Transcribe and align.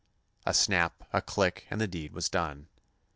A 0.47 0.53
snap, 0.55 1.07
a 1.13 1.21
click, 1.21 1.67
and 1.69 1.79
the 1.79 1.85
deed 1.85 2.11
was 2.11 2.27
done! 2.27 2.65